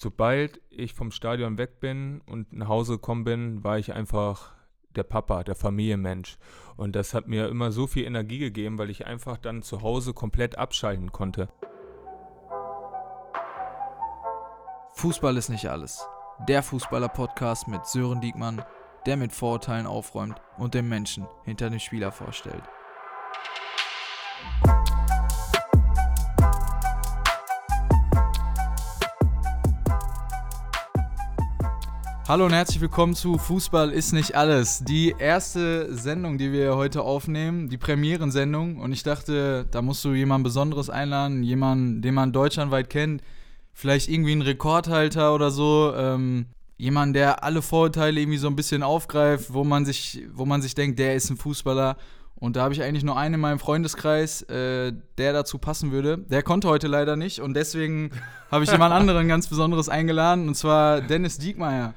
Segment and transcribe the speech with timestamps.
[0.00, 4.54] sobald ich vom Stadion weg bin und nach Hause gekommen bin, war ich einfach
[4.96, 6.38] der Papa, der Familienmensch.
[6.78, 10.14] Und das hat mir immer so viel Energie gegeben, weil ich einfach dann zu Hause
[10.14, 11.50] komplett abschalten konnte.
[14.94, 16.06] Fußball ist nicht alles.
[16.48, 18.64] Der Fußballer-Podcast mit Sören Diekmann,
[19.04, 22.64] der mit Vorurteilen aufräumt und den Menschen hinter dem Spieler vorstellt.
[32.30, 34.84] Hallo und herzlich willkommen zu Fußball ist nicht alles.
[34.84, 38.78] Die erste Sendung, die wir heute aufnehmen, die Premierensendung.
[38.78, 43.20] Und ich dachte, da musst du jemanden Besonderes einladen, jemanden, den man deutschlandweit kennt.
[43.72, 45.92] Vielleicht irgendwie einen Rekordhalter oder so.
[45.96, 50.62] Ähm, jemand, der alle Vorurteile irgendwie so ein bisschen aufgreift, wo man sich, wo man
[50.62, 51.96] sich denkt, der ist ein Fußballer.
[52.36, 56.18] Und da habe ich eigentlich nur einen in meinem Freundeskreis, äh, der dazu passen würde.
[56.18, 58.12] Der konnte heute leider nicht und deswegen
[58.52, 61.92] habe ich jemand anderen ganz Besonderes eingeladen und zwar Dennis Diekmeyer.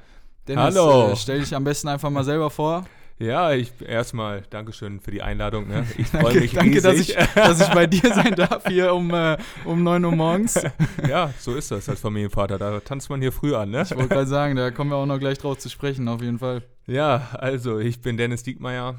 [0.46, 1.12] Dennis, Hallo.
[1.12, 2.84] Äh, stell dich am besten einfach mal selber vor.
[3.18, 5.68] Ja, ich erstmal Dankeschön für die Einladung.
[5.68, 5.86] Ne?
[5.96, 7.34] Ich danke, freue mich danke dass, ich, riesig.
[7.34, 10.60] dass ich bei dir sein darf hier um, äh, um 9 Uhr morgens.
[11.08, 12.58] ja, so ist das als Familienvater.
[12.58, 13.70] Da tanzt man hier früh an.
[13.70, 13.82] Ne?
[13.82, 16.40] Ich wollte gerade sagen, da kommen wir auch noch gleich drauf zu sprechen, auf jeden
[16.40, 16.62] Fall.
[16.86, 18.96] Ja, also ich bin Dennis Diekmeyer,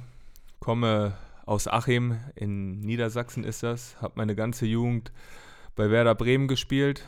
[0.59, 1.13] komme
[1.45, 5.11] aus Achim in Niedersachsen ist das, habe meine ganze Jugend
[5.75, 7.05] bei Werder Bremen gespielt,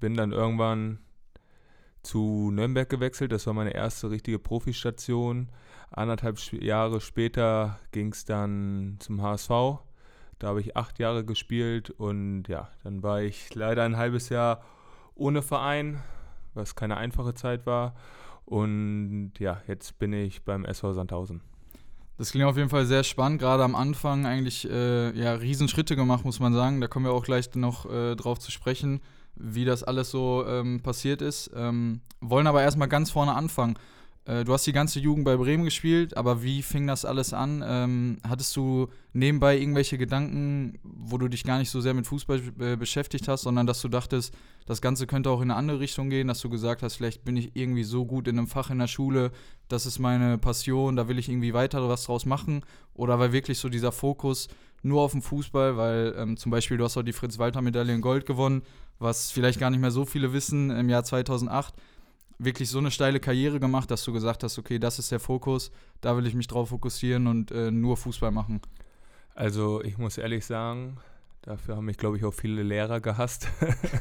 [0.00, 1.00] bin dann irgendwann
[2.06, 3.32] zu Nürnberg gewechselt.
[3.32, 5.48] Das war meine erste richtige Profistation.
[5.90, 9.50] Anderthalb Jahre später ging es dann zum HSV.
[10.38, 14.62] Da habe ich acht Jahre gespielt und ja, dann war ich leider ein halbes Jahr
[15.14, 16.02] ohne Verein,
[16.54, 17.94] was keine einfache Zeit war.
[18.44, 21.40] Und ja, jetzt bin ich beim SV Sandhausen.
[22.18, 26.24] Das klingt auf jeden Fall sehr spannend, gerade am Anfang eigentlich äh, ja, Riesenschritte gemacht,
[26.24, 26.80] muss man sagen.
[26.80, 29.00] Da kommen wir auch gleich noch äh, drauf zu sprechen,
[29.36, 31.50] wie das alles so ähm, passiert ist.
[31.54, 33.76] Ähm, wollen aber erstmal ganz vorne anfangen.
[34.26, 37.64] Äh, du hast die ganze Jugend bei Bremen gespielt, aber wie fing das alles an?
[37.66, 42.42] Ähm, hattest du nebenbei irgendwelche Gedanken, wo du dich gar nicht so sehr mit Fußball
[42.58, 44.34] äh, beschäftigt hast, sondern dass du dachtest,
[44.66, 47.36] das Ganze könnte auch in eine andere Richtung gehen, dass du gesagt hast, vielleicht bin
[47.36, 49.30] ich irgendwie so gut in einem Fach in der Schule,
[49.68, 52.64] das ist meine Passion, da will ich irgendwie weiter was draus machen?
[52.94, 54.48] Oder war wirklich so dieser Fokus
[54.82, 58.26] nur auf den Fußball, weil ähm, zum Beispiel du hast auch die Fritz-Walter-Medaille in Gold
[58.26, 58.62] gewonnen,
[58.98, 61.74] was vielleicht gar nicht mehr so viele wissen im Jahr 2008.
[62.38, 65.70] Wirklich so eine steile Karriere gemacht, dass du gesagt hast, okay, das ist der Fokus,
[66.00, 68.60] da will ich mich drauf fokussieren und äh, nur Fußball machen.
[69.34, 70.98] Also ich muss ehrlich sagen,
[71.42, 73.48] dafür haben mich, glaube ich, auch viele Lehrer gehasst.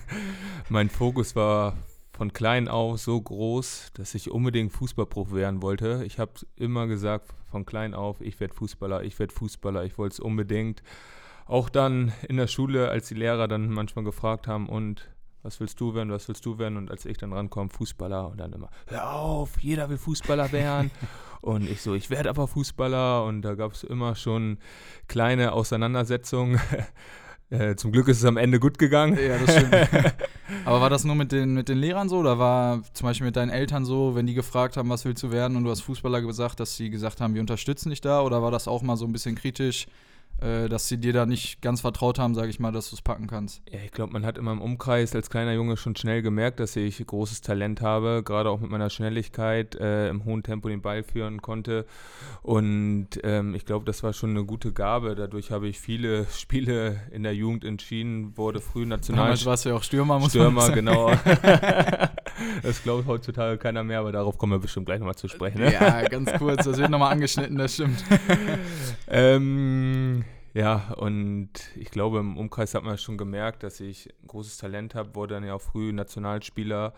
[0.70, 1.78] mein Fokus war
[2.16, 6.04] von klein auf so groß, dass ich unbedingt Fußballprofi werden wollte.
[6.06, 10.14] Ich habe immer gesagt, von klein auf, ich werde Fußballer, ich werde Fußballer, ich wollte
[10.14, 10.82] es unbedingt.
[11.46, 15.08] Auch dann in der Schule, als die Lehrer dann manchmal gefragt haben, und
[15.44, 16.76] was willst du werden, was willst du werden?
[16.76, 20.90] Und als ich dann rankomme, Fußballer und dann immer, hör auf, jeder will Fußballer werden.
[21.42, 24.58] und ich so, ich werde aber Fußballer und da gab es immer schon
[25.08, 26.60] kleine Auseinandersetzungen.
[27.52, 29.20] Äh, zum Glück ist es am Ende gut gegangen.
[29.22, 29.76] Ja, das stimmt.
[30.66, 33.36] Aber war das nur mit den, mit den Lehrern so oder war zum Beispiel mit
[33.36, 36.22] deinen Eltern so, wenn die gefragt haben, was willst du werden und du hast Fußballer
[36.24, 39.06] gesagt, dass sie gesagt haben, wir unterstützen dich da oder war das auch mal so
[39.06, 39.86] ein bisschen kritisch,
[40.42, 43.02] äh, dass sie dir da nicht ganz vertraut haben, sage ich mal, dass du es
[43.02, 43.62] packen kannst?
[43.72, 46.76] Ja, ich glaube, man hat immer im Umkreis als kleiner Junge schon schnell gemerkt, dass
[46.76, 51.04] ich großes Talent habe, gerade auch mit meiner Schnelligkeit äh, im hohen Tempo den Ball
[51.04, 51.86] führen konnte.
[52.42, 55.16] Und ähm, ich glaube, das war schon eine gute Gabe.
[55.16, 59.26] Dadurch habe ich viele Spiele in der Jugend entschieden, wurde früh national.
[59.26, 60.76] Damals warst du ja auch Stürmer, muss Stürmer, man sagen.
[60.76, 61.12] genau.
[62.64, 65.62] das glaubt heutzutage keiner mehr, aber darauf kommen wir bestimmt gleich nochmal zu sprechen.
[65.62, 65.74] Ne?
[65.74, 68.04] Ja, ganz kurz, das wird nochmal angeschnitten, das stimmt.
[69.08, 70.25] Ähm,
[70.56, 74.96] ja, und ich glaube, im Umkreis hat man schon gemerkt, dass ich ein großes Talent
[74.96, 76.94] habe, wurde dann ja auch früh Nationalspieler,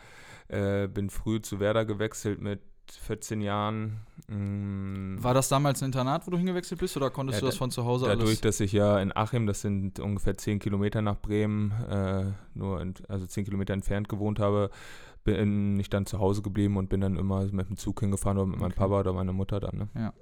[0.48, 2.62] äh, bin früh zu Werder gewechselt mit
[3.02, 4.00] 14 Jahren.
[4.30, 7.56] Mm, War das damals ein Internat, wo du hingewechselt bist oder konntest Ja, du das
[7.56, 8.42] da- von zu Hause Dadurch, alles?
[8.42, 12.94] dass ich ja in Achim, das sind ungefähr 10 Kilometer nach Bremen, äh, nur in,
[13.10, 14.70] also 10 Kilometer entfernt gewohnt habe,
[15.26, 18.48] bin ich dann zu Hause geblieben und bin dann immer mit dem Zug hingefahren oder
[18.48, 18.80] mit meinem Okay.
[18.80, 19.90] Papa oder meiner Mutter dann.
[19.94, 20.14] Ne?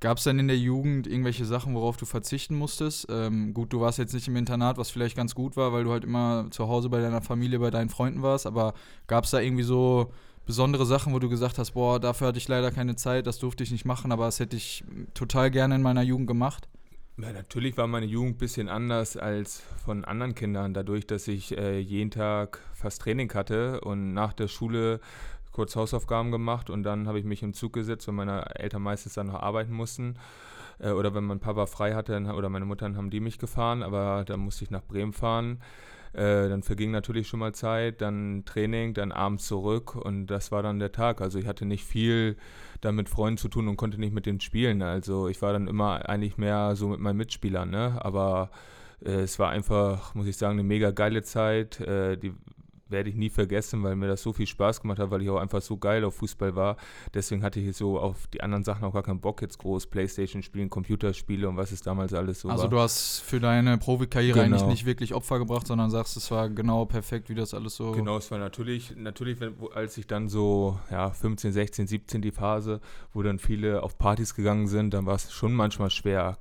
[0.00, 3.06] Gab es denn in der Jugend irgendwelche Sachen, worauf du verzichten musstest?
[3.10, 5.92] Ähm, gut, du warst jetzt nicht im Internat, was vielleicht ganz gut war, weil du
[5.92, 8.72] halt immer zu Hause bei deiner Familie, bei deinen Freunden warst, aber
[9.06, 10.10] gab es da irgendwie so
[10.46, 13.62] besondere Sachen, wo du gesagt hast, boah, dafür hatte ich leider keine Zeit, das durfte
[13.62, 16.66] ich nicht machen, aber das hätte ich total gerne in meiner Jugend gemacht?
[17.18, 21.56] Ja, natürlich war meine Jugend ein bisschen anders als von anderen Kindern, dadurch, dass ich
[21.58, 25.00] äh, jeden Tag fast Training hatte und nach der Schule
[25.52, 29.14] kurz Hausaufgaben gemacht und dann habe ich mich im Zug gesetzt, weil meine Eltern meistens
[29.14, 30.16] dann noch arbeiten mussten.
[30.78, 33.38] Äh, oder wenn mein Papa frei hatte dann, oder meine Mutter, dann haben die mich
[33.38, 35.60] gefahren, aber dann musste ich nach Bremen fahren.
[36.12, 40.62] Äh, dann verging natürlich schon mal Zeit, dann Training, dann abends zurück und das war
[40.62, 41.20] dann der Tag.
[41.20, 42.36] Also ich hatte nicht viel
[42.80, 44.82] da mit Freunden zu tun und konnte nicht mit denen spielen.
[44.82, 47.98] Also ich war dann immer eigentlich mehr so mit meinen Mitspielern, ne?
[48.04, 48.50] Aber
[49.04, 51.80] äh, es war einfach, muss ich sagen, eine mega geile Zeit.
[51.80, 52.32] Äh, die
[52.90, 55.38] werde ich nie vergessen, weil mir das so viel Spaß gemacht hat, weil ich auch
[55.38, 56.76] einfach so geil auf Fußball war.
[57.14, 60.42] Deswegen hatte ich so auf die anderen Sachen auch gar keinen Bock, jetzt groß Playstation
[60.42, 62.64] spielen, Computerspiele und was es damals alles so also war.
[62.64, 64.56] Also du hast für deine Profikarriere genau.
[64.56, 67.92] eigentlich nicht wirklich Opfer gebracht, sondern sagst, es war genau perfekt, wie das alles so...
[67.92, 72.32] Genau, es war natürlich, natürlich, wenn, als ich dann so, ja, 15, 16, 17 die
[72.32, 72.80] Phase,
[73.12, 76.36] wo dann viele auf Partys gegangen sind, dann war es schon manchmal schwer,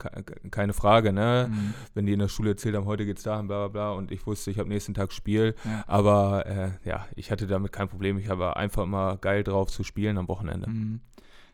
[0.51, 1.49] keine Frage, ne?
[1.49, 1.73] Mhm.
[1.93, 4.25] Wenn die in der Schule erzählt haben, heute geht's da, bla bla bla und ich
[4.25, 5.83] wusste, ich habe nächsten Tag Spiel, ja.
[5.87, 8.17] aber äh, ja, ich hatte damit kein Problem.
[8.17, 10.69] Ich war einfach immer geil drauf zu spielen am Wochenende.
[10.69, 11.01] Mhm.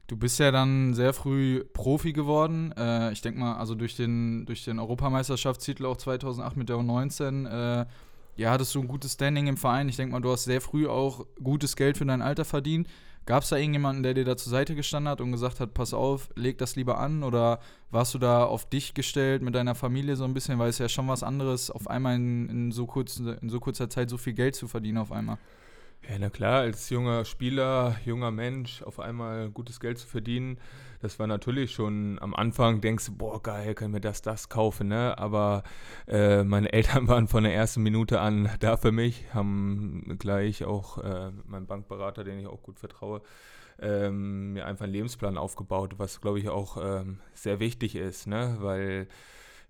[0.08, 2.72] Du bist ja dann sehr früh Profi geworden.
[2.78, 7.48] Äh, ich denke mal, also durch den, durch den Europameisterschaftstitel auch 2008 mit der U19,
[7.48, 7.86] äh,
[8.38, 9.90] ja, hattest du ein gutes Standing im Verein.
[9.90, 12.88] Ich denke mal, du hast sehr früh auch gutes Geld für dein Alter verdient.
[13.26, 15.96] Gab es da irgendjemanden, der dir da zur Seite gestanden hat und gesagt hat, pass
[15.96, 17.24] auf, leg das lieber an?
[17.24, 20.60] Oder warst du da auf dich gestellt mit deiner Familie so ein bisschen?
[20.60, 23.90] Weil es ja schon was anderes, auf einmal in, in, so, kurz, in so kurzer
[23.90, 25.40] Zeit so viel Geld zu verdienen auf einmal.
[26.08, 30.60] Ja, na klar, als junger Spieler, junger Mensch, auf einmal gutes Geld zu verdienen,
[31.02, 34.88] das war natürlich schon am Anfang, denkst du, boah, geil, kann mir das, das kaufen,
[34.90, 35.18] ne?
[35.18, 35.64] Aber
[36.08, 41.00] äh, meine Eltern waren von der ersten Minute an da für mich, haben gleich auch
[41.00, 43.22] äh, mein Bankberater, den ich auch gut vertraue,
[43.80, 48.58] ähm, mir einfach einen Lebensplan aufgebaut, was glaube ich auch ähm, sehr wichtig ist, ne?
[48.60, 49.08] Weil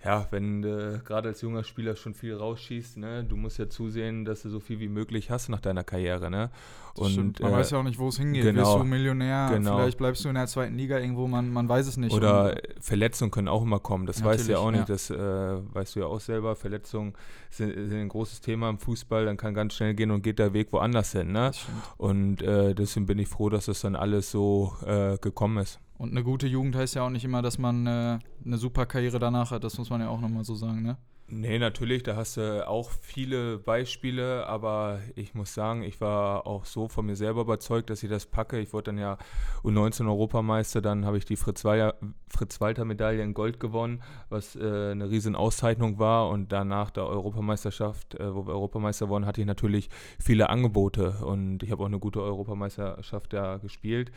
[0.05, 4.23] ja, wenn du gerade als junger Spieler schon viel rausschießt, ne, du musst ja zusehen,
[4.23, 6.51] dass du so viel wie möglich hast nach deiner Karriere, ne?
[6.97, 8.43] Und man äh, weiß ja auch nicht, wo es hingeht.
[8.43, 9.49] Genau, Wirst du Millionär?
[9.51, 9.77] Genau.
[9.77, 12.13] Vielleicht bleibst du in der zweiten Liga irgendwo, man, man weiß es nicht.
[12.13, 14.05] Oder Und Verletzungen können auch immer kommen.
[14.05, 14.87] Das weißt du ja auch nicht.
[14.87, 14.95] Ja.
[14.95, 16.55] Das äh, weißt du ja auch selber.
[16.55, 17.13] Verletzungen
[17.49, 19.25] sind, sind, ein großes Thema im Fußball.
[19.25, 21.33] Dann kann ganz schnell gehen und geht der Weg woanders hin.
[21.33, 21.51] Ne?
[21.97, 25.81] Und äh, deswegen bin ich froh, dass das dann alles so äh, gekommen ist.
[25.97, 29.19] Und eine gute Jugend heißt ja auch nicht immer, dass man äh, eine super Karriere
[29.19, 29.63] danach hat.
[29.63, 30.97] Das muss man ja auch nochmal so sagen, ne?
[31.27, 36.65] Nee, natürlich, da hast du auch viele Beispiele, aber ich muss sagen, ich war auch
[36.65, 38.59] so von mir selber überzeugt, dass ich das packe.
[38.59, 39.17] Ich wurde dann ja
[39.63, 45.97] U19 Europameister, dann habe ich die Fritz-Walter-Medaille in Gold gewonnen, was äh, eine riesen Auszeichnung
[45.97, 49.89] war und danach der Europameisterschaft, äh, wo wir Europameister wurden, hatte ich natürlich
[50.19, 54.11] viele Angebote und ich habe auch eine gute Europameisterschaft da gespielt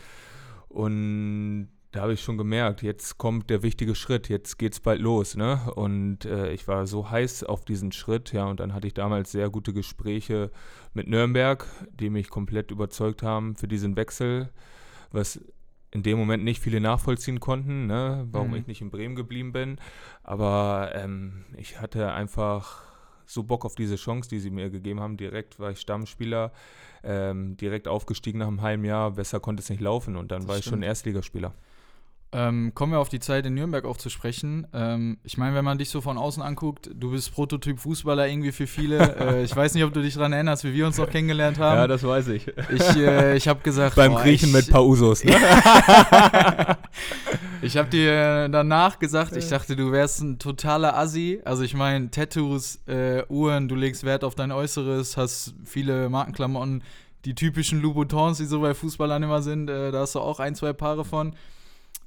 [0.68, 5.00] und da habe ich schon gemerkt, jetzt kommt der wichtige Schritt, jetzt geht es bald
[5.00, 5.72] los, ne?
[5.74, 9.32] Und äh, ich war so heiß auf diesen Schritt, ja, und dann hatte ich damals
[9.32, 10.50] sehr gute Gespräche
[10.92, 14.50] mit Nürnberg, die mich komplett überzeugt haben für diesen Wechsel,
[15.10, 15.40] was
[15.90, 18.28] in dem Moment nicht viele nachvollziehen konnten, ne?
[18.30, 18.56] warum mhm.
[18.56, 19.80] ich nicht in Bremen geblieben bin.
[20.22, 22.87] Aber ähm, ich hatte einfach
[23.28, 25.16] so Bock auf diese Chance, die sie mir gegeben haben.
[25.16, 26.52] Direkt war ich Stammspieler,
[27.04, 29.12] ähm, direkt aufgestiegen nach einem halben Jahr.
[29.12, 30.66] Besser konnte es nicht laufen und dann das war stimmt.
[30.66, 31.54] ich schon Erstligaspieler.
[32.30, 34.66] Ähm, kommen wir auf die Zeit in Nürnberg auch zu sprechen.
[34.74, 38.52] Ähm, ich meine, wenn man dich so von außen anguckt, du bist Prototyp Fußballer irgendwie
[38.52, 39.16] für viele.
[39.18, 41.78] äh, ich weiß nicht, ob du dich daran erinnerst, wie wir uns noch kennengelernt haben.
[41.78, 42.46] Ja, das weiß ich.
[42.70, 43.96] Ich, äh, ich habe gesagt.
[43.96, 45.24] Beim boah, Griechen ich, mit Pausos.
[45.24, 45.32] Ne?
[47.68, 51.42] ich habe dir danach gesagt, ich dachte, du wärst ein totaler Assi.
[51.44, 56.82] Also ich meine, Tattoos, äh, Uhren, du legst Wert auf dein Äußeres, hast viele Markenklamotten,
[57.26, 59.68] die typischen Louboutins, die so bei Fußballern immer sind.
[59.68, 61.34] Äh, da hast du auch ein, zwei Paare von.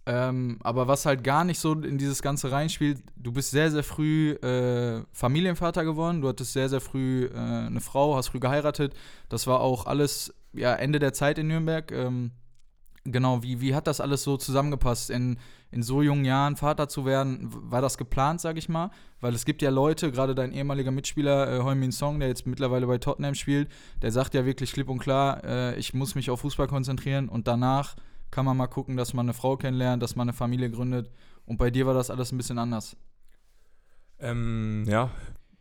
[0.07, 3.83] Ähm, aber was halt gar nicht so in dieses Ganze reinspielt, du bist sehr, sehr
[3.83, 8.95] früh äh, Familienvater geworden, du hattest sehr, sehr früh äh, eine Frau, hast früh geheiratet.
[9.29, 11.91] Das war auch alles ja, Ende der Zeit in Nürnberg.
[11.91, 12.31] Ähm,
[13.03, 15.37] genau, wie, wie hat das alles so zusammengepasst, in,
[15.71, 17.47] in so jungen Jahren Vater zu werden?
[17.49, 18.91] War das geplant, sag ich mal?
[19.19, 22.87] Weil es gibt ja Leute, gerade dein ehemaliger Mitspieler, äh, Heumin Song, der jetzt mittlerweile
[22.87, 23.69] bei Tottenham spielt,
[24.01, 27.47] der sagt ja wirklich klipp und klar, äh, ich muss mich auf Fußball konzentrieren und
[27.47, 27.95] danach
[28.29, 31.11] kann man mal gucken, dass man eine Frau kennenlernt, dass man eine Familie gründet.
[31.45, 32.95] Und bei dir war das alles ein bisschen anders.
[34.19, 35.09] Ähm, ja,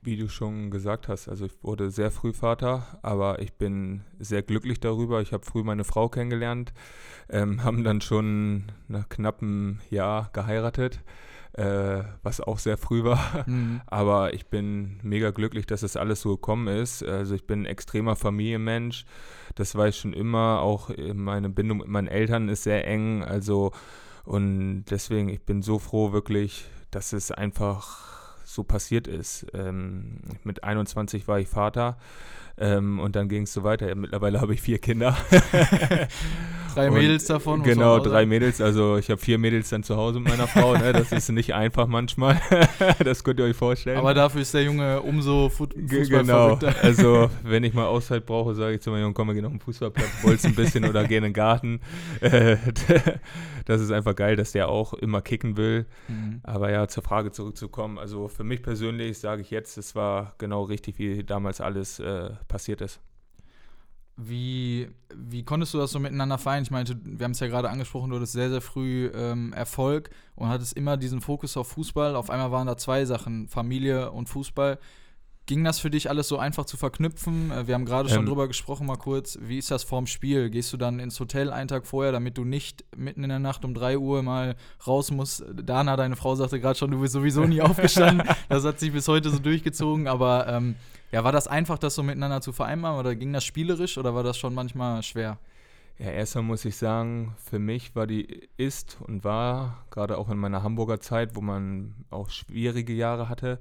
[0.03, 4.43] wie du schon gesagt hast, also ich wurde sehr früh Vater, aber ich bin sehr
[4.43, 5.21] glücklich darüber.
[5.21, 6.73] Ich habe früh meine Frau kennengelernt,
[7.29, 11.01] ähm, haben dann schon nach knappem Jahr geheiratet
[11.55, 13.45] äh, was auch sehr früh war.
[13.47, 13.81] Mhm.
[13.87, 17.03] Aber ich bin mega glücklich, dass es das alles so gekommen ist.
[17.03, 19.05] Also ich bin ein extremer Familienmensch.
[19.57, 20.61] Das war ich schon immer.
[20.61, 23.25] Auch meine Bindung mit meinen Eltern ist sehr eng.
[23.25, 23.73] Also
[24.25, 28.20] und deswegen, ich bin so froh wirklich, dass es einfach
[28.55, 29.47] so passiert ist.
[29.55, 31.97] Ähm, mit 21 war ich Vater
[32.61, 33.89] ähm, und dann ging es so weiter.
[33.89, 35.17] Ja, mittlerweile habe ich vier Kinder.
[36.75, 37.63] Drei Mädels davon.
[37.63, 38.61] Genau, drei Mädels.
[38.61, 40.77] Also ich habe vier Mädels dann zu Hause mit meiner Frau.
[40.77, 40.93] Ne?
[40.93, 42.41] Das ist nicht einfach manchmal.
[43.05, 43.99] das könnt ihr euch vorstellen.
[43.99, 46.59] Aber dafür ist der Junge umso Fut Fußball Genau.
[46.83, 49.53] Also wenn ich mal Auszeit brauche, sage ich zu meinem Jungen, komm, wir gehen auf
[49.53, 51.81] den Fußballplatz, bolzen ein bisschen oder gehen in den Garten.
[52.21, 55.87] das ist einfach geil, dass der auch immer kicken will.
[56.09, 56.41] Mhm.
[56.43, 57.99] Aber ja, zur Frage zurückzukommen.
[57.99, 62.31] Also für mich persönlich sage ich jetzt, es war genau richtig, wie damals alles äh,
[62.51, 63.01] passiert ist.
[64.17, 66.65] Wie, wie konntest du das so miteinander vereinen?
[66.65, 70.11] Ich meinte, wir haben es ja gerade angesprochen, du hattest sehr, sehr früh ähm, Erfolg
[70.37, 72.15] und hattest immer diesen Fokus auf Fußball.
[72.15, 74.79] Auf einmal waren da zwei Sachen, Familie und Fußball.
[75.51, 77.51] Ging das für dich alles so einfach zu verknüpfen?
[77.51, 79.37] Äh, wir haben gerade schon ähm, drüber gesprochen, mal kurz.
[79.43, 80.49] Wie ist das vorm Spiel?
[80.49, 83.65] Gehst du dann ins Hotel einen Tag vorher, damit du nicht mitten in der Nacht
[83.65, 84.55] um 3 Uhr mal
[84.87, 85.45] raus musst?
[85.53, 88.29] Dana, deine Frau, sagte gerade schon, du bist sowieso nie aufgestanden.
[88.49, 90.07] Das hat sich bis heute so durchgezogen.
[90.07, 90.77] Aber ähm,
[91.11, 94.23] ja, war das einfach, das so miteinander zu vereinbaren oder ging das spielerisch oder war
[94.23, 95.39] das schon manchmal schwer?
[95.99, 100.39] Ja, erstmal muss ich sagen, für mich war die, ist und war, gerade auch in
[100.39, 103.59] meiner Hamburger Zeit, wo man auch schwierige Jahre hatte,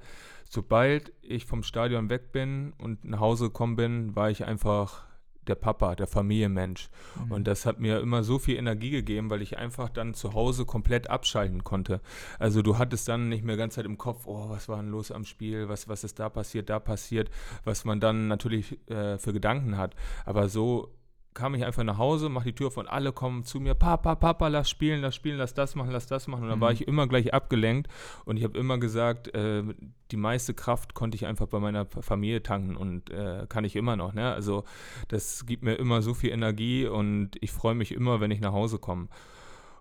[0.49, 5.05] sobald ich vom Stadion weg bin und nach Hause gekommen bin, war ich einfach
[5.47, 6.89] der Papa, der Familienmensch.
[7.25, 7.31] Mhm.
[7.31, 10.65] Und das hat mir immer so viel Energie gegeben, weil ich einfach dann zu Hause
[10.65, 12.01] komplett abschalten konnte.
[12.37, 15.11] Also du hattest dann nicht mehr ganz Zeit im Kopf, oh, was war denn los
[15.11, 17.29] am Spiel, was, was ist da passiert, da passiert,
[17.63, 19.95] was man dann natürlich äh, für Gedanken hat.
[20.25, 20.93] Aber so
[21.33, 24.48] kam ich einfach nach Hause, mach die Tür von alle kommen zu mir, Papa, Papa,
[24.48, 26.43] lass spielen, lass spielen, lass das machen, lass das machen.
[26.43, 26.63] Und dann mhm.
[26.63, 27.88] war ich immer gleich abgelenkt
[28.25, 29.63] und ich habe immer gesagt, äh,
[30.12, 33.95] die meiste Kraft konnte ich einfach bei meiner Familie tanken und äh, kann ich immer
[33.95, 34.13] noch.
[34.13, 34.33] Ne?
[34.33, 34.63] Also
[35.07, 38.53] das gibt mir immer so viel Energie und ich freue mich immer, wenn ich nach
[38.53, 39.07] Hause komme.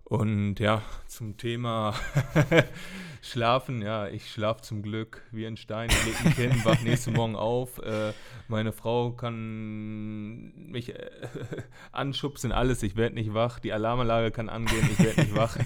[0.09, 1.95] Und ja, zum Thema
[3.21, 7.12] Schlafen, ja, ich schlafe zum Glück wie ein Stein, ich lege mich hin, wach nächsten
[7.12, 7.79] Morgen auf.
[7.79, 8.12] Äh,
[8.47, 11.11] meine Frau kann mich äh,
[11.93, 13.59] anschubsen, alles, ich werde nicht wach.
[13.59, 15.59] Die Alarmanlage kann angehen, ich werde nicht wach.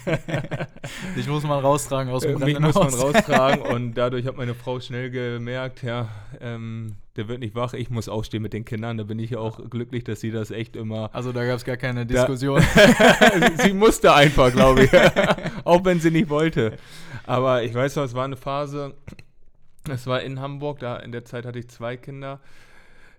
[1.16, 4.54] Dich muss man raustragen aus dem äh, Mich muss man raustragen und dadurch hat meine
[4.54, 6.08] Frau schnell gemerkt, ja,
[6.40, 8.96] ähm, der wird nicht wach, ich muss aufstehen mit den Kindern.
[8.96, 11.10] Da bin ich auch glücklich, dass sie das echt immer.
[11.12, 12.62] Also da gab es gar keine Diskussion.
[13.62, 14.90] sie musste einfach, glaube ich.
[15.64, 16.78] auch wenn sie nicht wollte.
[17.24, 18.94] Aber ich weiß noch, es war eine Phase,
[19.90, 22.40] es war in Hamburg, da in der Zeit hatte ich zwei Kinder.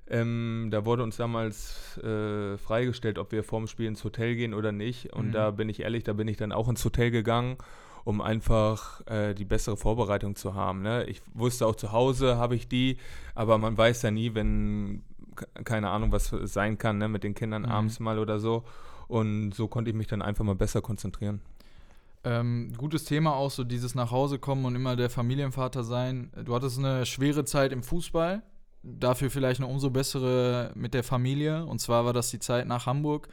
[0.09, 4.71] Ähm, da wurde uns damals äh, freigestellt, ob wir vorm Spiel ins Hotel gehen oder
[4.71, 5.13] nicht.
[5.13, 5.31] Und mhm.
[5.31, 7.57] da bin ich ehrlich, da bin ich dann auch ins Hotel gegangen
[8.03, 10.81] um einfach äh, die bessere Vorbereitung zu haben.
[10.81, 11.05] Ne?
[11.05, 12.97] Ich wusste auch zu Hause habe ich die,
[13.35, 15.03] aber man weiß ja nie, wenn
[15.63, 17.07] keine Ahnung, was sein kann, ne?
[17.07, 17.69] mit den Kindern mhm.
[17.69, 18.63] abends mal oder so.
[19.07, 21.41] Und so konnte ich mich dann einfach mal besser konzentrieren.
[22.23, 26.31] Ähm, gutes Thema auch so dieses nach Hause kommen und immer der Familienvater sein.
[26.45, 28.41] Du hattest eine schwere Zeit im Fußball,
[28.81, 31.65] dafür vielleicht eine umso bessere mit der Familie.
[31.65, 33.27] Und zwar war das die Zeit nach Hamburg.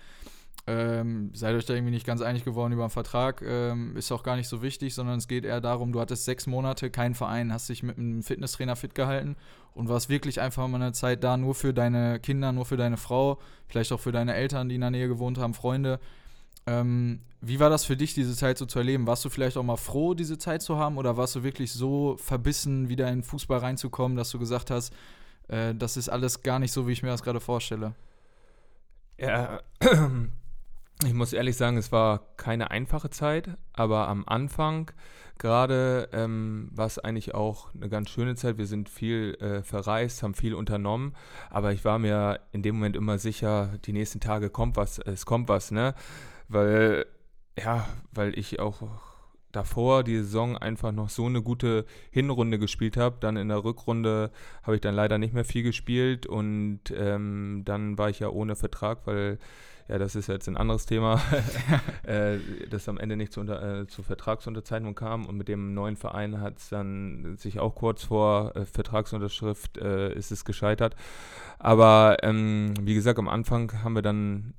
[0.66, 4.22] Ähm, seid euch da irgendwie nicht ganz einig geworden über einen Vertrag, ähm, ist auch
[4.22, 7.52] gar nicht so wichtig, sondern es geht eher darum, du hattest sechs Monate keinen Verein,
[7.52, 9.36] hast dich mit einem Fitnesstrainer fit gehalten
[9.74, 12.98] und warst wirklich einfach mal eine Zeit da, nur für deine Kinder, nur für deine
[12.98, 13.38] Frau,
[13.68, 15.98] vielleicht auch für deine Eltern, die in der Nähe gewohnt haben, Freunde.
[16.66, 19.06] Ähm, wie war das für dich, diese Zeit so zu erleben?
[19.06, 22.16] Warst du vielleicht auch mal froh, diese Zeit zu haben oder warst du wirklich so
[22.18, 24.92] verbissen, wieder in Fußball reinzukommen, dass du gesagt hast,
[25.48, 27.94] äh, das ist alles gar nicht so, wie ich mir das gerade vorstelle?
[29.18, 29.60] Ja,
[31.04, 34.90] ich muss ehrlich sagen, es war keine einfache Zeit, aber am Anfang
[35.38, 38.58] gerade ähm, war es eigentlich auch eine ganz schöne Zeit.
[38.58, 41.14] Wir sind viel äh, verreist, haben viel unternommen,
[41.48, 45.24] aber ich war mir in dem Moment immer sicher, die nächsten Tage kommt was, es
[45.24, 45.94] kommt was, ne?
[46.48, 47.06] Weil,
[47.58, 48.82] ja, weil ich auch
[49.52, 53.16] davor die Saison einfach noch so eine gute Hinrunde gespielt habe.
[53.20, 54.30] Dann in der Rückrunde
[54.62, 58.56] habe ich dann leider nicht mehr viel gespielt und ähm, dann war ich ja ohne
[58.56, 59.38] Vertrag, weil
[59.90, 61.20] ja, das ist jetzt ein anderes Thema,
[62.04, 62.38] äh,
[62.70, 66.40] das am Ende nicht zu, unter, äh, zur Vertragsunterzeichnung kam und mit dem neuen Verein
[66.40, 70.94] hat es dann sich auch kurz vor äh, Vertragsunterschrift äh, ist es gescheitert.
[71.58, 74.54] Aber ähm, wie gesagt, am Anfang haben wir dann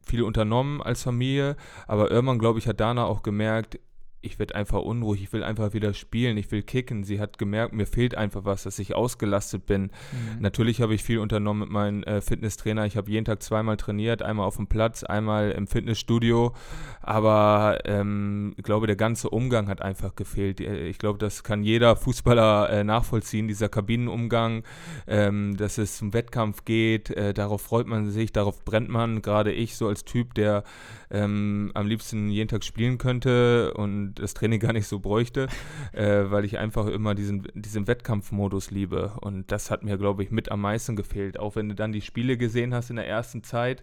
[0.00, 3.78] viel unternommen als Familie, aber irgendwann, glaube ich, hat Dana auch gemerkt,
[4.22, 7.04] ich werde einfach unruhig, ich will einfach wieder spielen, ich will kicken.
[7.04, 9.82] Sie hat gemerkt, mir fehlt einfach was, dass ich ausgelastet bin.
[9.82, 10.40] Mhm.
[10.40, 12.86] Natürlich habe ich viel unternommen mit meinem äh, Fitnesstrainer.
[12.86, 16.52] Ich habe jeden Tag zweimal trainiert, einmal auf dem Platz, einmal im Fitnessstudio.
[17.00, 20.60] Aber ähm, ich glaube, der ganze Umgang hat einfach gefehlt.
[20.60, 24.62] Äh, ich glaube, das kann jeder Fußballer äh, nachvollziehen, dieser Kabinenumgang,
[25.08, 27.10] ähm, dass es zum Wettkampf geht.
[27.10, 29.20] Äh, darauf freut man sich, darauf brennt man.
[29.20, 30.62] Gerade ich so als Typ, der
[31.10, 35.48] ähm, am liebsten jeden Tag spielen könnte und das Training gar nicht so bräuchte,
[35.92, 39.12] äh, weil ich einfach immer diesen, diesen Wettkampfmodus liebe.
[39.20, 41.38] Und das hat mir, glaube ich, mit am meisten gefehlt.
[41.38, 43.82] Auch wenn du dann die Spiele gesehen hast in der ersten Zeit,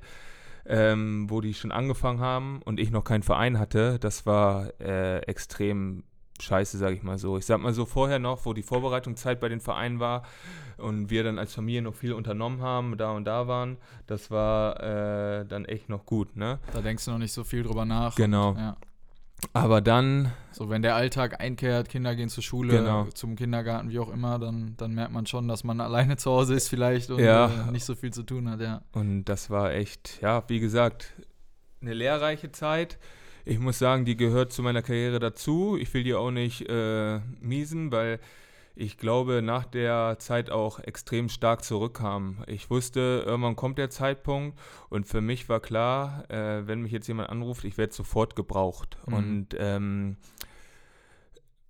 [0.66, 5.20] ähm, wo die schon angefangen haben und ich noch keinen Verein hatte, das war äh,
[5.20, 6.04] extrem
[6.42, 7.38] scheiße, sage ich mal so.
[7.38, 10.24] Ich sag mal so vorher noch, wo die Vorbereitungszeit bei den Vereinen war
[10.78, 14.80] und wir dann als Familie noch viel unternommen haben, da und da waren, das war
[14.82, 16.60] äh, dann echt noch gut, ne?
[16.74, 18.16] Da denkst du noch nicht so viel drüber nach.
[18.16, 18.52] Genau.
[18.52, 18.78] Und, ja.
[19.54, 20.32] Aber dann.
[20.52, 23.06] So, wenn der Alltag einkehrt, Kinder gehen zur Schule, Genau.
[23.14, 26.56] zum Kindergarten, wie auch immer, dann, dann merkt man schon, dass man alleine zu Hause
[26.56, 27.68] ist vielleicht und Ja.
[27.68, 28.82] äh, nicht so viel zu tun hat, ja.
[28.92, 31.14] Und das war echt, ja, wie gesagt,
[31.82, 32.98] eine lehrreiche Zeit.
[33.46, 35.78] Ich muss sagen, die gehört zu meiner Karriere dazu.
[35.80, 38.20] Ich will die auch nicht äh, miesen, weil
[38.80, 42.38] ich glaube, nach der Zeit auch extrem stark zurückkam.
[42.48, 44.58] Ich wusste, irgendwann kommt der Zeitpunkt
[44.90, 48.98] und für mich war klar, äh, wenn mich jetzt jemand anruft, ich werde sofort gebraucht.
[49.06, 49.14] Mhm.
[49.14, 50.18] Und ähm,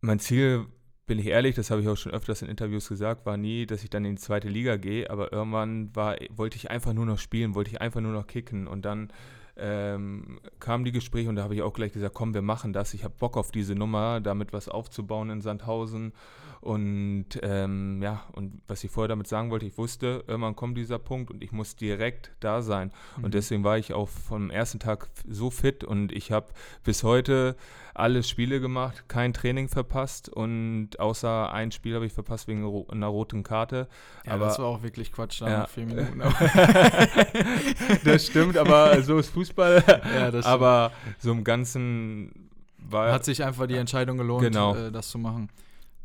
[0.01, 0.67] mein Ziel,
[1.07, 3.83] bin ich ehrlich, das habe ich auch schon öfters in Interviews gesagt, war nie, dass
[3.83, 7.17] ich dann in die zweite Liga gehe, aber irgendwann war, wollte ich einfach nur noch
[7.17, 9.11] spielen, wollte ich einfach nur noch kicken und dann
[9.59, 12.93] ähm, kamen die Gespräche und da habe ich auch gleich gesagt, komm, wir machen das.
[12.93, 16.13] Ich habe Bock auf diese Nummer, damit was aufzubauen in Sandhausen.
[16.61, 20.99] Und ähm, ja, und was ich vorher damit sagen wollte, ich wusste, irgendwann kommt dieser
[20.99, 22.91] Punkt und ich muss direkt da sein.
[23.17, 23.23] Mhm.
[23.23, 26.47] Und deswegen war ich auch vom ersten Tag so fit und ich habe
[26.83, 27.55] bis heute
[27.99, 32.87] alle Spiele gemacht, kein Training verpasst und außer ein Spiel habe ich verpasst wegen ro
[32.91, 33.87] einer roten Karte.
[34.25, 35.67] Ja, aber das war auch wirklich Quatsch da Ja.
[35.67, 36.21] vier Minuten.
[38.03, 39.83] das stimmt, aber so ist Fußball.
[40.15, 44.75] ja, aber so im Ganzen war hat sich einfach die Entscheidung gelohnt, Genau.
[44.75, 45.49] äh, das zu machen.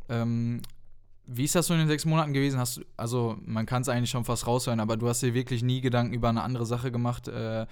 [0.09, 0.61] Ähm,
[1.27, 2.59] wie ist das so in den sechs Monaten gewesen?
[2.59, 5.63] Hast du, also man kann es eigentlich schon fast raushören, aber du hast dir wirklich
[5.63, 7.27] nie Gedanken über eine andere Sache gemacht.
[7.27, 7.65] Äh,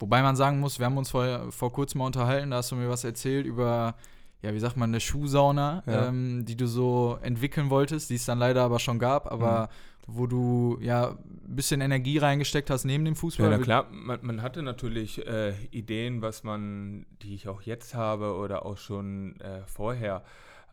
[0.00, 2.76] wobei man sagen muss, wir haben uns vor, vor kurzem mal unterhalten, da hast du
[2.76, 3.94] mir was erzählt über,
[4.42, 6.08] ja, wie sagt man, eine Schuhsauna, Ja.
[6.08, 9.68] ähm, die du so entwickeln wolltest, die es dann leider aber schon gab, aber
[10.06, 13.50] wo du ja ein bisschen Energie reingesteckt hast neben dem Fußball.
[13.50, 17.94] Ja, na klar, man, man hatte natürlich äh, Ideen, was man, die ich auch jetzt
[17.94, 20.24] habe oder auch schon äh, vorher.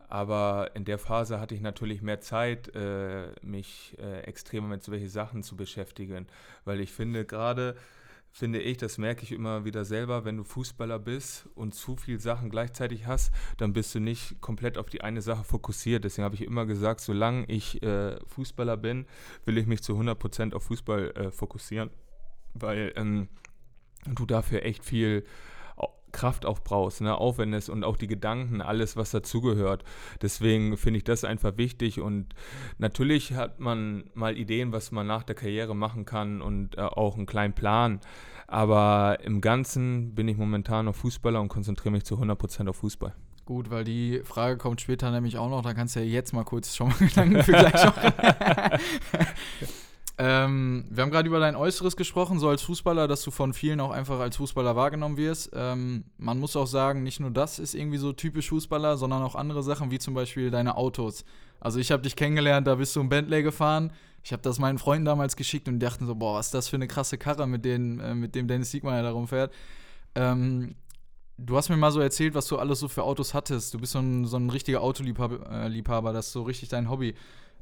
[0.08, 5.10] Aber in der Phase hatte ich natürlich mehr Zeit, äh, mich äh, extrem mit solchen
[5.10, 6.26] Sachen zu beschäftigen.
[6.64, 7.76] Weil ich finde, gerade
[8.30, 12.20] finde ich, das merke ich immer wieder selber, wenn du Fußballer bist und zu viel
[12.20, 16.04] Sachen gleichzeitig hast, dann bist du nicht komplett auf die eine Sache fokussiert.
[16.04, 19.06] Deswegen habe ich immer gesagt, solange ich äh, Fußballer bin,
[19.44, 21.90] will ich mich zu 100% auf Fußball äh, fokussieren,
[22.54, 23.28] weil ähm,
[24.06, 25.24] du dafür echt viel
[26.12, 29.84] Kraft aufbrauchst, ne, aufwendest und auch die Gedanken, alles, was dazugehört.
[30.22, 32.26] Deswegen finde ich das einfach wichtig und
[32.78, 37.16] natürlich hat man mal Ideen, was man nach der Karriere machen kann und äh, auch
[37.16, 38.00] einen kleinen Plan.
[38.46, 43.14] Aber im Ganzen bin ich momentan noch Fußballer und konzentriere mich zu 100% auf Fußball.
[43.44, 46.44] Gut, weil die Frage kommt später nämlich auch noch, da kannst du ja jetzt mal
[46.44, 48.12] kurz schon mal Gedanken für gleich machen.
[50.18, 53.78] ähm, wir haben gerade über dein Äußeres gesprochen, so als Fußballer, dass du von vielen
[53.78, 55.50] auch einfach als Fußballer wahrgenommen wirst.
[55.54, 59.36] Ähm, man muss auch sagen, nicht nur das ist irgendwie so typisch Fußballer, sondern auch
[59.36, 61.24] andere Sachen, wie zum Beispiel deine Autos.
[61.60, 63.92] Also ich habe dich kennengelernt, da bist du im Bentley gefahren.
[64.24, 66.68] Ich habe das meinen Freunden damals geschickt und die dachten so, boah, was ist das
[66.68, 69.52] für eine krasse Karre, mit, denen, äh, mit dem Dennis Siegmeier da rumfährt.
[70.16, 70.74] Ähm,
[71.40, 73.72] Du hast mir mal so erzählt, was du alles so für Autos hattest.
[73.72, 77.14] Du bist so ein, so ein richtiger Autoliebhaber, äh, das ist so richtig dein Hobby.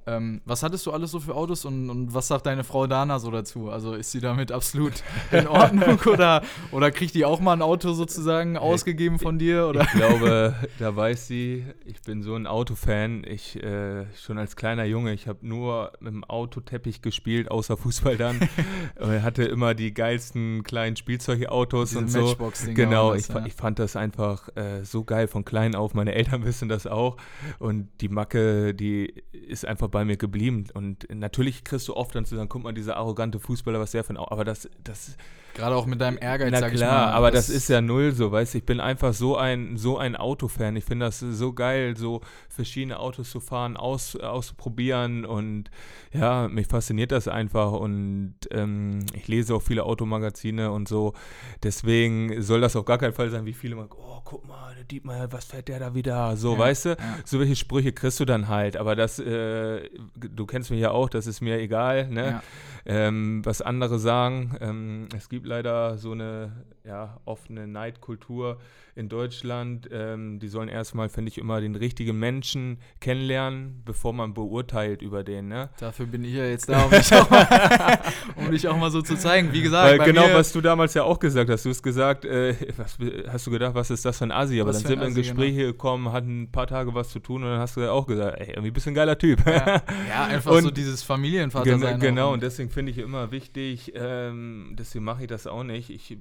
[0.06, 3.18] Ähm, was hattest du alles so für Autos und, und was sagt deine Frau Dana
[3.18, 3.70] so dazu?
[3.70, 4.92] Also ist sie damit absolut
[5.32, 9.66] in Ordnung oder, oder kriegt die auch mal ein Auto sozusagen ausgegeben von dir?
[9.66, 9.82] Oder?
[9.82, 13.24] Ich glaube, da weiß sie, ich bin so ein Autofan.
[13.24, 18.16] Ich äh, schon als kleiner Junge, ich habe nur mit dem Autoteppich gespielt, außer Fußball
[18.16, 18.38] dann.
[19.00, 22.20] Und hatte immer die geilsten kleinen Spielzeugautos Diese und so.
[22.20, 23.44] Matchbox-Dinger Genau, ich, ja.
[23.44, 25.94] ich fand das einfach äh, so geil von klein auf.
[25.94, 27.16] Meine Eltern wissen das auch.
[27.58, 30.66] Und die Macke, die ist einfach bei mir geblieben.
[30.74, 34.04] Und natürlich kriegst du oft dann zu sagen, guck mal, dieser arrogante Fußballer, was der
[34.04, 35.16] für ein Aber das, das
[35.56, 37.12] Gerade auch mit deinem Ehrgeiz, na sag ich klar, mal.
[37.14, 40.14] aber das, ist ja null so, weißt du, ich bin einfach so ein, so ein
[40.14, 40.76] Autofan.
[40.76, 45.70] Ich finde das so geil, so verschiedene Autos zu fahren, aus, auszuprobieren und
[46.12, 51.14] ja, mich fasziniert das einfach und ähm, ich lese auch viele Automagazine und so.
[51.62, 54.84] Deswegen soll das auf gar keinen Fall sein, wie viele mal, oh, guck mal, der
[54.84, 56.36] Dietmar, was fährt der da wieder?
[56.36, 56.88] So, Ja, weißt du?
[56.90, 56.96] ja.
[57.24, 61.08] So welche Sprüche kriegst du dann halt, aber das, äh, du kennst mich ja auch,
[61.08, 62.26] das ist mir egal, ne?
[62.26, 62.42] Ja.
[62.86, 64.56] ähm, was andere sagen.
[64.60, 66.52] Ähm, es gibt leider so eine
[66.86, 68.58] ja, offene Neidkultur
[68.94, 69.88] in Deutschland.
[69.92, 75.22] Ähm, die sollen erstmal, finde ich, immer den richtigen Menschen kennenlernen, bevor man beurteilt über
[75.22, 75.48] den.
[75.48, 75.68] Ne?
[75.78, 77.98] Dafür bin ich ja jetzt da, um dich auch mal,
[78.36, 79.52] um dich auch mal so zu zeigen.
[79.52, 81.64] Wie gesagt, Weil genau, was du damals ja auch gesagt hast.
[81.64, 82.96] Du hast gesagt, äh, was,
[83.28, 84.60] hast du gedacht, was ist das für ein Asi?
[84.60, 87.42] Aber Was dann sind wir in Gespräche gekommen, hatten ein paar Tage was zu tun
[87.42, 89.44] und dann hast du auch gesagt, ey, irgendwie bist du ein geiler Typ.
[89.44, 92.00] ja, ja, einfach Und so dieses Familienvater Gen sein.
[92.00, 92.32] genau, auch.
[92.32, 95.90] und deswegen finde ich immer wichtig, ähm, deswegen mache ich das das auch nicht.
[95.90, 96.18] Ich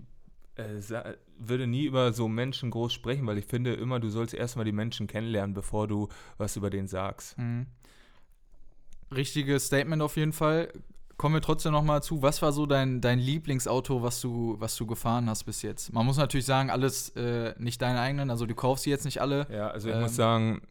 [0.56, 4.65] äh, würde nie über so Menschen groß sprechen, weil ich finde immer, du sollst erstmal
[4.65, 7.38] die Menschen kennenlernen, bevor du was über den sagst.
[7.38, 7.67] Mhm.
[9.13, 10.71] Richtiges Statement auf jeden Fall.
[11.17, 14.75] Kommen wir trotzdem noch mal zu, was war so dein, dein Lieblingsauto, was du, was
[14.75, 15.93] du gefahren hast bis jetzt?
[15.93, 19.21] Man muss natürlich sagen, alles äh, nicht deine eigenen, also du kaufst sie jetzt nicht
[19.21, 19.47] alle.
[19.49, 20.62] Ja, also ich ähm, muss sagen,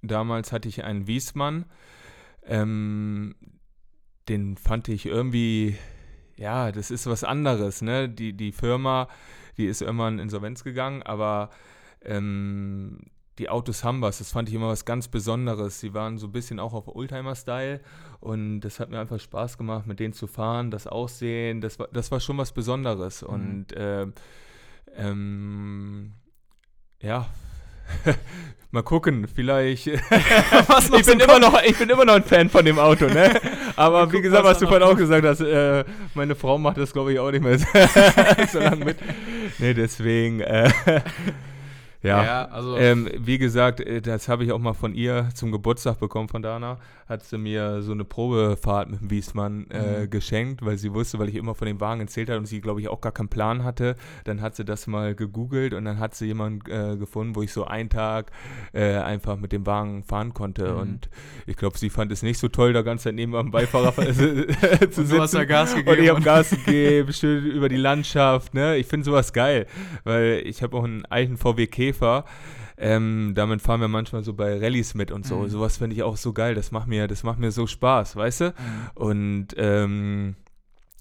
[0.00, 1.66] damals hatte ich einen Wiesmann,
[2.44, 3.34] ähm,
[4.30, 5.76] den fand ich irgendwie,
[6.40, 8.08] ja, das ist was anderes, ne?
[8.08, 9.08] Die, die Firma,
[9.58, 11.50] die ist irgendwann in Insolvenz gegangen, aber
[12.02, 12.98] ähm,
[13.38, 14.18] die Autos haben was.
[14.18, 15.80] Das fand ich immer was ganz Besonderes.
[15.80, 17.80] Sie waren so ein bisschen auch auf Oldtimer-Style
[18.20, 21.88] und das hat mir einfach Spaß gemacht, mit denen zu fahren, das Aussehen, das war,
[21.92, 23.20] das war schon was Besonderes.
[23.20, 23.28] Mhm.
[23.28, 24.06] Und äh,
[24.96, 26.14] ähm,
[27.02, 27.28] ja,
[28.72, 29.86] Mal gucken, vielleicht.
[29.88, 33.40] ich, bin immer noch, ich bin immer noch ein Fan von dem Auto, ne?
[33.80, 36.92] Aber wie gesagt, was, was du vorhin auch gesagt hast, äh, meine Frau macht das,
[36.92, 37.58] glaube ich, auch nicht mehr
[38.52, 38.98] so lange mit.
[39.58, 40.40] Nee, deswegen.
[40.40, 40.70] Äh,
[42.02, 45.52] ja, ja also ähm, wie gesagt, äh, das habe ich auch mal von ihr zum
[45.52, 46.78] Geburtstag bekommen, von Dana.
[47.06, 50.10] Hat sie mir so eine Probefahrt mit dem Wiesmann äh, mhm.
[50.10, 52.80] geschenkt, weil sie wusste, weil ich immer von dem Wagen erzählt habe und sie, glaube
[52.80, 53.96] ich, auch gar keinen Plan hatte.
[54.24, 57.52] Dann hat sie das mal gegoogelt und dann hat sie jemanden äh, gefunden, wo ich
[57.52, 58.30] so einen Tag
[58.72, 60.72] äh, einfach mit dem Wagen fahren konnte.
[60.72, 60.78] Mhm.
[60.78, 61.10] Und
[61.46, 64.12] ich glaube, sie fand es nicht so toll, da ganz neben am Beifahrer zu
[64.80, 65.08] sitzen.
[65.08, 65.98] Du hast ja Gas gegeben.
[65.98, 68.54] Und ich habe Gas gegeben, schön über die Landschaft.
[68.54, 68.76] Ne?
[68.76, 69.66] Ich finde sowas geil,
[70.04, 71.89] weil ich habe auch einen alten VW Käfer.
[72.82, 75.40] Ähm, damit fahren wir manchmal so bei Rallyes mit und so.
[75.40, 75.48] Mhm.
[75.48, 76.54] Sowas finde ich auch so geil.
[76.54, 78.44] Das macht mir, das macht mir so Spaß, weißt du?
[78.46, 78.52] Mhm.
[78.94, 80.36] Und ähm,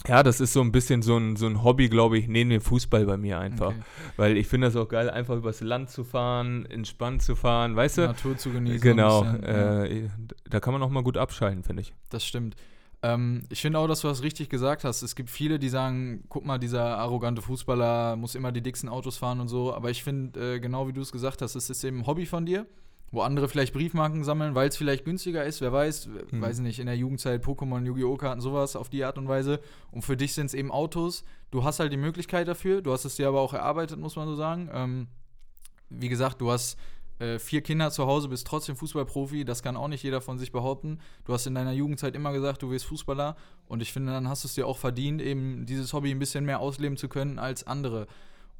[0.08, 2.62] ja, das ist so ein bisschen so ein, so ein Hobby, glaube ich, neben dem
[2.62, 3.71] Fußball bei mir einfach.
[3.71, 3.82] Okay.
[4.17, 7.97] Weil ich finde das auch geil, einfach übers Land zu fahren, entspannt zu fahren, weißt
[7.99, 8.02] du?
[8.04, 8.82] Natur zu genießen.
[8.82, 9.23] Genau.
[9.23, 10.10] Bisschen, äh, ja.
[10.49, 11.93] Da kann man auch mal gut abschalten, finde ich.
[12.10, 12.56] Das stimmt.
[13.01, 15.01] Ähm, ich finde auch, dass du das richtig gesagt hast.
[15.01, 19.17] Es gibt viele, die sagen, guck mal, dieser arrogante Fußballer muss immer die dicksten Autos
[19.17, 19.73] fahren und so.
[19.73, 22.25] Aber ich finde, äh, genau wie du es gesagt hast, es ist eben ein Hobby
[22.25, 22.65] von dir,
[23.12, 25.62] wo andere vielleicht Briefmarken sammeln, weil es vielleicht günstiger ist.
[25.62, 26.41] Wer weiß, hm.
[26.41, 28.17] weiß ich nicht, in der Jugendzeit Pokémon, Yu-Gi-Oh!
[28.17, 29.62] Karten, sowas auf die Art und Weise.
[29.91, 31.23] Und für dich sind es eben Autos.
[31.51, 32.81] Du hast halt die Möglichkeit dafür.
[32.81, 34.69] Du hast es dir aber auch erarbeitet, muss man so sagen.
[34.73, 35.07] Ähm,
[35.89, 36.77] wie gesagt, du hast
[37.19, 40.51] äh, vier Kinder zu Hause, bist trotzdem Fußballprofi, das kann auch nicht jeder von sich
[40.51, 40.99] behaupten.
[41.25, 43.36] Du hast in deiner Jugendzeit immer gesagt, du wirst Fußballer
[43.67, 46.45] und ich finde, dann hast du es dir auch verdient, eben dieses Hobby ein bisschen
[46.45, 48.08] mehr ausleben zu können als andere.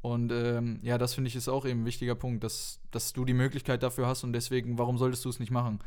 [0.02, 3.26] Und ähm, ja, das finde ich ist auch eben ein wichtiger Punkt, dass, dass du
[3.26, 5.80] die Möglichkeit dafür hast und deswegen, warum solltest du es nicht machen?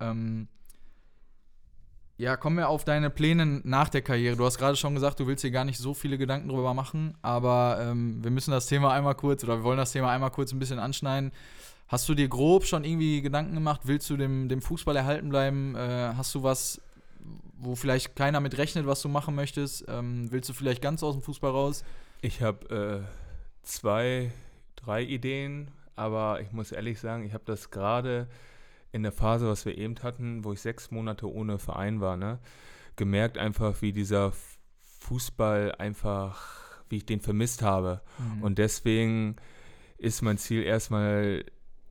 [0.00, 0.48] Ähm,
[2.18, 4.36] ja, kommen wir auf deine Pläne nach der Karriere.
[4.36, 7.16] Du hast gerade schon gesagt, du willst dir gar nicht so viele Gedanken darüber machen,
[7.22, 10.52] aber ähm, wir müssen das Thema einmal kurz oder wir wollen das Thema einmal kurz
[10.52, 11.32] ein bisschen anschneiden.
[11.92, 13.82] Hast du dir grob schon irgendwie Gedanken gemacht?
[13.84, 15.76] Willst du dem, dem Fußball erhalten bleiben?
[15.76, 16.80] Äh, hast du was,
[17.58, 19.84] wo vielleicht keiner mit rechnet, was du machen möchtest?
[19.88, 21.84] Ähm, willst du vielleicht ganz aus dem Fußball raus?
[22.22, 24.32] Ich habe äh, zwei,
[24.74, 28.26] drei Ideen, aber ich muss ehrlich sagen, ich habe das gerade
[28.90, 32.38] in der Phase, was wir eben hatten, wo ich sechs Monate ohne Verein war, ne,
[32.96, 34.32] gemerkt einfach, wie dieser
[35.00, 38.00] Fußball einfach, wie ich den vermisst habe.
[38.16, 38.42] Mhm.
[38.44, 39.36] Und deswegen
[39.98, 41.44] ist mein Ziel erstmal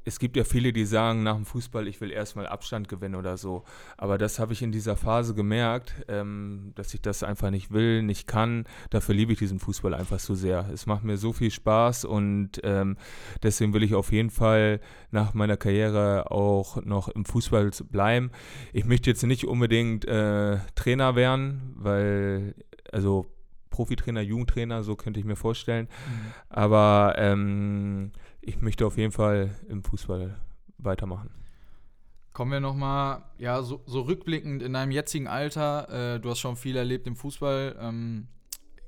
[0.04, 3.38] es gibt ja viele, die sagen nach dem Fußball, ich will erstmal Abstand gewinnen oder
[3.38, 3.64] so.
[3.98, 8.02] Aber das habe ich in dieser Phase gemerkt, ähm, dass ich das einfach nicht will,
[8.02, 8.66] nicht kann.
[8.90, 10.68] Dafür liebe ich diesen Fußball einfach so sehr.
[10.74, 12.98] Es macht mir so viel Spaß und ähm,
[13.44, 14.80] deswegen will ich auf jeden Fall
[15.12, 18.32] nach meiner Karriere auch noch im Fußball bleiben.
[18.74, 22.56] Ich möchte jetzt nicht unbedingt äh, Trainer werden, weil,
[22.92, 23.28] also
[23.70, 25.88] Profitrainer, Jugendtrainer, so könnte ich mir vorstellen.
[25.88, 26.34] Mhm.
[26.50, 30.36] Aber ähm, ich möchte auf jeden Fall im Fußball
[30.78, 31.30] weitermachen.
[32.34, 36.56] Kommen wir nochmal, ja, so, so, rückblickend in deinem jetzigen Alter, äh, du hast schon
[36.56, 37.78] viel erlebt im Fußball.
[37.80, 38.28] Ähm,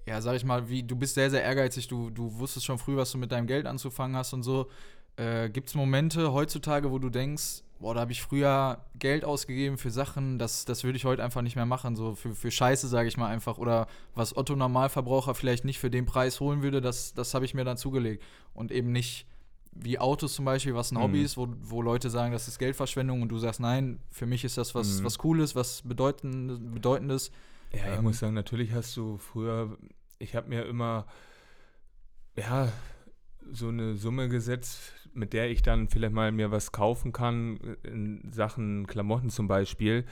[0.05, 2.95] ja, sag ich mal, wie, du bist sehr, sehr ehrgeizig, du, du wusstest schon früh,
[2.95, 4.69] was du mit deinem Geld anzufangen hast und so.
[5.17, 9.77] Äh, Gibt es Momente heutzutage, wo du denkst, boah, da habe ich früher Geld ausgegeben
[9.77, 12.87] für Sachen, das, das würde ich heute einfach nicht mehr machen, so für, für Scheiße,
[12.87, 13.57] sage ich mal einfach.
[13.57, 17.53] Oder was Otto Normalverbraucher vielleicht nicht für den Preis holen würde, das, das habe ich
[17.53, 18.23] mir dann zugelegt.
[18.53, 19.27] Und eben nicht
[19.75, 21.25] wie Autos zum Beispiel, was ein Hobby mhm.
[21.25, 24.57] ist, wo, wo Leute sagen, das ist Geldverschwendung und du sagst, nein, für mich ist
[24.57, 25.05] das was, mhm.
[25.05, 27.31] was Cooles, was Bedeutend, Bedeutendes.
[27.73, 29.77] Ja, ich ähm, muss sagen, natürlich hast du früher,
[30.19, 31.07] ich habe mir immer,
[32.36, 32.71] ja,
[33.51, 38.31] so eine Summe gesetzt, mit der ich dann vielleicht mal mir was kaufen kann, in
[38.31, 40.05] Sachen Klamotten zum Beispiel.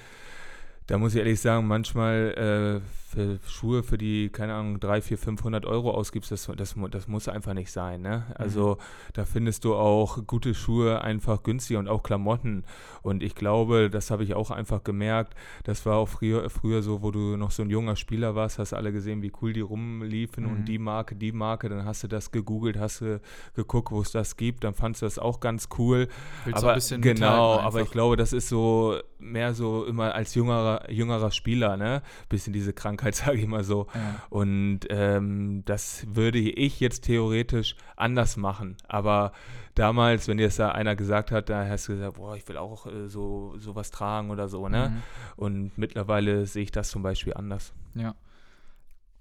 [0.88, 5.17] Da muss ich ehrlich sagen, manchmal äh, für Schuhe, für die, keine Ahnung, 3, 4,
[5.17, 8.02] 500 Euro ausgibst, das, das, das muss einfach nicht sein.
[8.02, 8.26] Ne?
[8.36, 9.12] Also mhm.
[9.13, 12.63] da findest du auch gute Schuhe einfach günstiger und auch Klamotten.
[13.02, 15.36] Und ich glaube, das habe ich auch einfach gemerkt.
[15.65, 18.74] Das war auch früher, früher so, wo du noch so ein junger Spieler warst, hast
[18.74, 20.52] alle gesehen, wie cool die rumliefen mhm.
[20.52, 21.67] und die Marke, die Marke.
[21.67, 23.20] Dann hast du das gegoogelt, hast du
[23.56, 24.63] geguckt, wo es das gibt.
[24.63, 26.08] Dann fandst du das auch ganz cool.
[26.46, 31.32] Willst aber genau, aber ich glaube, das ist so mehr so immer als jüngerer, jüngerer
[31.32, 32.02] Spieler, ne?
[32.30, 33.88] Bisschen diese Krankheit sage ich mal so.
[33.94, 34.22] Ja.
[34.30, 38.78] Und ähm, das würde ich jetzt theoretisch anders machen.
[38.88, 39.32] Aber
[39.76, 42.58] damals, wenn dir das da einer gesagt hat, da hast du gesagt, boah, ich will
[42.58, 44.90] auch äh, so sowas tragen oder so, ne?
[44.90, 45.04] Mhm.
[45.36, 47.74] Und mittlerweile sehe ich das zum Beispiel anders.
[47.96, 48.16] Ja.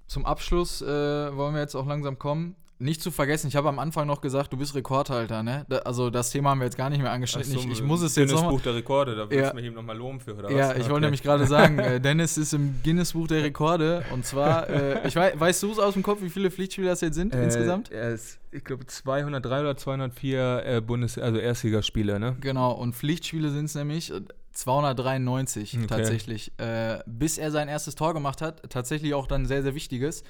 [0.06, 3.78] Zum Abschluss äh, wollen wir jetzt auch langsam kommen nicht zu vergessen, ich habe am
[3.78, 5.66] Anfang noch gesagt, du bist Rekordhalter, ne?
[5.68, 7.52] Da, also das Thema haben wir jetzt gar nicht mehr angeschnitten.
[7.52, 9.50] So, ich, ich, muss es jetzt noch Buch der Rekorde, da willst ja.
[9.50, 10.76] du mich eben nochmal loben für, oder Ja, was?
[10.76, 10.90] ich okay.
[10.90, 15.06] wollte nämlich gerade sagen, äh, Dennis ist im Guinness Buch der Rekorde und zwar, äh,
[15.06, 17.44] ich weiß, weißt du es aus dem Kopf, wie viele Pflichtspiele das jetzt sind äh,
[17.44, 17.90] insgesamt?
[17.90, 22.36] Er ist, ich glaube, 203 oder 204 äh, Bundes-, also Erstligaspiele, ne?
[22.40, 24.10] Genau, und Pflichtspiele sind es nämlich
[24.52, 25.86] 293 okay.
[25.86, 26.52] tatsächlich.
[26.58, 30.24] Äh, bis er sein erstes Tor gemacht hat, tatsächlich auch dann sehr, sehr wichtiges.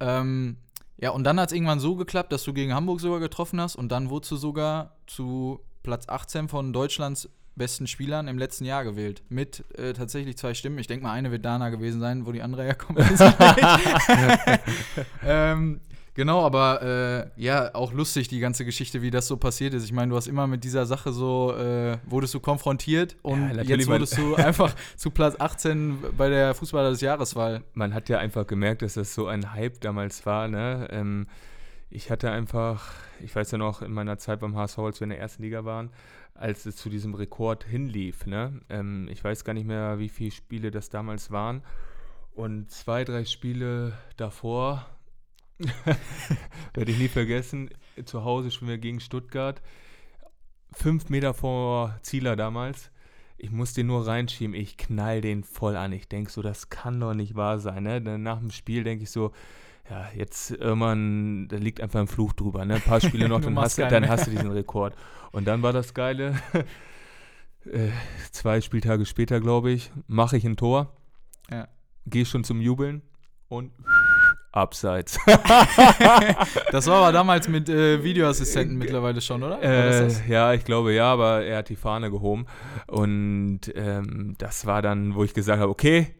[0.00, 0.56] Ähm,
[1.02, 3.74] ja, und dann hat es irgendwann so geklappt, dass du gegen Hamburg sogar getroffen hast
[3.74, 8.84] und dann wurdest du sogar zu Platz 18 von Deutschlands besten Spielern im letzten Jahr
[8.84, 9.24] gewählt.
[9.28, 10.78] Mit äh, tatsächlich zwei Stimmen.
[10.78, 13.00] Ich denke mal, eine wird Dana gewesen sein, wo die andere herkommt.
[15.24, 15.80] ähm,
[16.14, 19.84] Genau, aber äh, ja, auch lustig die ganze Geschichte, wie das so passiert ist.
[19.84, 23.62] Ich meine, du hast immer mit dieser Sache so, äh, wurdest du konfrontiert und ja,
[23.62, 27.62] jetzt wurdest du einfach zu Platz 18 bei der Fußballer des Jahreswahl.
[27.72, 30.48] Man hat ja einfach gemerkt, dass das so ein Hype damals war.
[30.48, 30.86] Ne?
[30.90, 31.26] Ähm,
[31.88, 35.10] ich hatte einfach, ich weiß ja noch, in meiner Zeit beim HSV, als wir in
[35.10, 35.88] der ersten Liga waren,
[36.34, 38.26] als es zu diesem Rekord hinlief.
[38.26, 38.60] Ne?
[38.68, 41.62] Ähm, ich weiß gar nicht mehr, wie viele Spiele das damals waren.
[42.34, 44.86] Und zwei, drei Spiele davor
[46.74, 47.70] Werde ich nie vergessen.
[48.04, 49.60] Zu Hause spielen wir gegen Stuttgart.
[50.72, 52.90] Fünf Meter vor Zieler damals.
[53.36, 54.54] Ich muss den nur reinschieben.
[54.54, 55.92] Ich knall den voll an.
[55.92, 57.82] Ich denke so, das kann doch nicht wahr sein.
[57.82, 58.00] Ne?
[58.00, 59.32] Dann nach dem Spiel denke ich so,
[59.90, 62.64] ja, jetzt irgendwann, da liegt einfach ein Fluch drüber.
[62.64, 62.76] Ne?
[62.76, 64.94] Ein paar Spiele noch, dann, hast, dann hast du diesen Rekord.
[65.32, 66.36] Und dann war das Geile.
[67.64, 67.88] äh,
[68.30, 70.94] zwei Spieltage später, glaube ich, mache ich ein Tor.
[71.50, 71.68] Ja.
[72.06, 73.02] Gehe schon zum Jubeln
[73.48, 73.72] und
[74.52, 75.18] Abseits.
[76.70, 79.62] das war aber damals mit äh, Videoassistenten mittlerweile schon, oder?
[79.62, 82.46] Äh, ja, ich glaube ja, aber er hat die Fahne gehoben.
[82.86, 86.14] Und ähm, das war dann, wo ich gesagt habe, okay,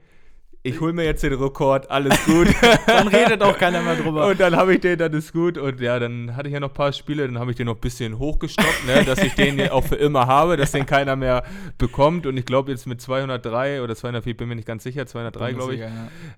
[0.64, 2.46] ich hole mir jetzt den Rekord, alles gut.
[2.87, 4.29] dann redet auch keiner mehr drüber.
[4.29, 5.59] Und dann habe ich den, dann ist gut.
[5.59, 7.75] Und ja, dann hatte ich ja noch ein paar Spiele, dann habe ich den noch
[7.75, 11.42] ein bisschen hochgestockt, ne, dass ich den auch für immer habe, dass den keiner mehr
[11.79, 12.27] bekommt.
[12.27, 15.75] Und ich glaube jetzt mit 203 oder 204, bin mir nicht ganz sicher, 203 glaube
[15.75, 15.90] ich, ja.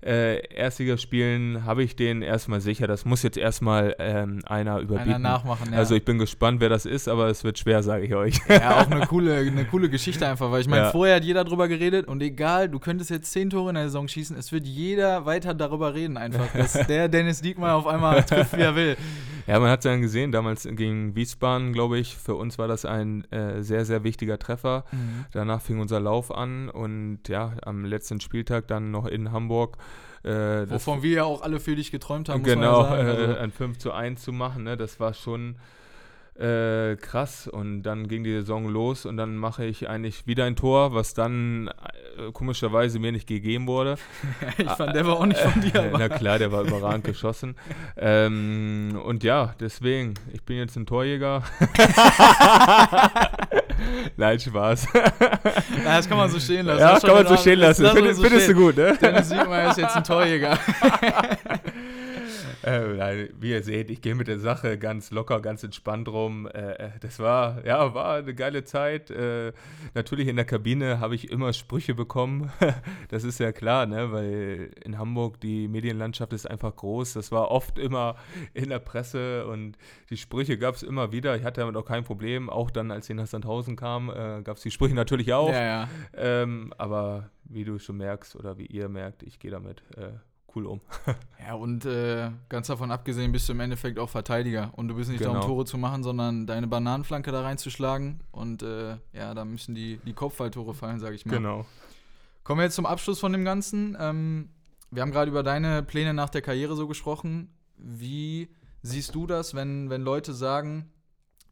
[0.03, 2.87] äh, Erstligaspielen habe ich den erstmal sicher.
[2.87, 5.13] Das muss jetzt erstmal ähm, einer überbieten.
[5.13, 5.77] Einer nachmachen, ja.
[5.77, 8.39] Also ich bin gespannt, wer das ist, aber es wird schwer, sage ich euch.
[8.49, 10.91] Ja, auch eine coole, eine coole Geschichte einfach, weil ich meine, ja.
[10.91, 14.07] vorher hat jeder drüber geredet und egal, du könntest jetzt zehn Tore in der Saison
[14.15, 18.57] schießen, es wird jeder weiter darüber reden einfach, dass der Dennis Diekmann auf einmal trifft,
[18.57, 18.97] wie er will.
[19.47, 22.83] Ja, man hat es dann gesehen, damals gegen Wiesbaden, glaube ich, für uns war das
[22.83, 24.85] ein äh, sehr, sehr wichtiger Treffer.
[24.91, 25.25] Mhm.
[25.33, 29.77] Danach fing unser Lauf an und ja, am letzten Spieltag dann noch in Hamburg.
[30.23, 33.21] Äh, Wovon wir ja auch alle für dich geträumt haben, genau, muss man ja sagen.
[33.21, 33.33] Also.
[33.33, 35.57] Äh, ein 5 zu 1 zu machen, ne, das war schon
[36.39, 37.47] äh, krass.
[37.47, 41.13] Und dann ging die Saison los und dann mache ich eigentlich wieder ein Tor, was
[41.13, 41.69] dann
[42.17, 43.95] äh, komischerweise mir nicht gegeben wurde.
[44.57, 45.91] ich fand, der war auch nicht von dir.
[45.97, 47.55] Na klar, der war überragend geschossen.
[47.97, 51.43] Ähm, und ja, deswegen, ich bin jetzt ein Torjäger.
[54.17, 54.87] Nein, Spaß.
[55.83, 56.79] Na, das kann man so stehen lassen.
[56.79, 57.85] Ja, kann man so stehen lassen.
[57.87, 58.97] Findest, so findest du gut, ne?
[59.01, 60.57] Dennis Siegmeier ist jetzt ein Torjäger.
[62.65, 66.47] Äh, wie ihr seht, ich gehe mit der Sache ganz locker, ganz entspannt rum.
[66.47, 69.11] Äh, äh, das war, ja, war eine geile Zeit.
[69.11, 69.53] Äh,
[69.93, 72.51] natürlich in der Kabine habe ich immer Sprüche bekommen.
[73.09, 74.11] das ist ja klar, ne?
[74.11, 77.13] weil in Hamburg die Medienlandschaft ist einfach groß.
[77.13, 78.15] Das war oft immer
[78.55, 79.77] in der Presse und
[80.09, 81.35] die Sprüche gab es immer wieder.
[81.35, 82.49] Ich hatte damit auch kein Problem.
[82.49, 85.51] Auch dann, als ich nach Sandhausen kam, äh, gab es die Sprüche natürlich auch.
[85.51, 85.89] Ja, ja.
[86.15, 90.13] Ähm, aber wie du schon merkst oder wie ihr merkt, ich gehe damit äh,
[90.55, 90.81] cool um.
[91.39, 94.71] ja, und äh, ganz davon abgesehen bist du im Endeffekt auch Verteidiger.
[94.75, 95.33] Und du bist nicht genau.
[95.33, 95.53] da, um genau.
[95.53, 98.21] Tore zu machen, sondern deine Bananenflanke da reinzuschlagen.
[98.31, 101.33] Und äh, ja, da müssen die, die Kopfballtore fallen, sage ich mal.
[101.33, 101.65] Genau.
[102.43, 103.97] Kommen wir jetzt zum Abschluss von dem Ganzen.
[103.99, 104.49] Ähm,
[104.91, 107.53] wir haben gerade über deine Pläne nach der Karriere so gesprochen.
[107.77, 108.49] Wie
[108.81, 110.91] siehst du das, wenn, wenn Leute sagen,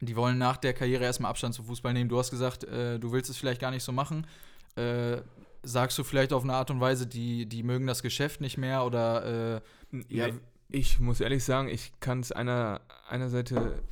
[0.02, 2.10] die wollen nach der Karriere erstmal Abstand zum Fußball nehmen?
[2.10, 4.28] Du hast gesagt, äh, du willst es vielleicht gar nicht so machen.
[4.76, 5.18] Äh,
[5.64, 8.86] sagst du vielleicht auf eine Art und Weise, die, die mögen das Geschäft nicht mehr
[8.86, 9.62] oder äh,
[10.10, 10.28] ja,
[10.70, 13.84] ich muss ehrlich sagen, ich kann es einer, einer Seite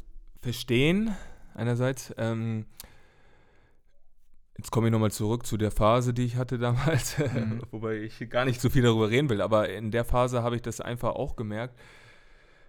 [0.41, 1.15] verstehen,
[1.53, 2.13] einerseits.
[2.17, 2.65] Ähm,
[4.57, 7.61] jetzt komme ich nochmal zurück zu der Phase, die ich hatte damals, mhm.
[7.71, 10.61] wobei ich gar nicht so viel darüber reden will, aber in der Phase habe ich
[10.61, 11.79] das einfach auch gemerkt,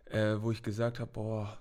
[0.07, 1.59] äh, wo ich gesagt habe, boah,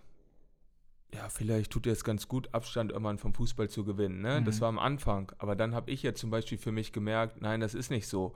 [1.13, 4.21] ja, vielleicht tut es ganz gut, Abstand irgendwann vom Fußball zu gewinnen.
[4.21, 4.41] Ne?
[4.41, 4.45] Mhm.
[4.45, 5.31] Das war am Anfang.
[5.39, 8.33] Aber dann habe ich ja zum Beispiel für mich gemerkt, nein, das ist nicht so.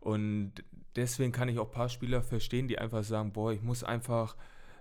[0.00, 0.52] Und
[0.96, 4.36] deswegen kann ich auch ein paar Spieler verstehen, die einfach sagen, boah, ich muss einfach